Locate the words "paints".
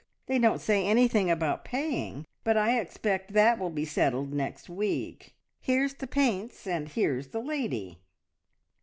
6.07-6.65